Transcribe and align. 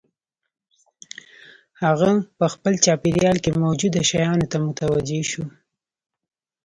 هغه 1.83 2.09
په 2.37 2.45
خپل 2.53 2.73
چاپېريال 2.85 3.37
کې 3.43 3.59
موجودو 3.63 3.99
شيانو 4.09 4.49
ته 4.51 4.57
متوجه 4.67 5.21
شو. 5.31 5.43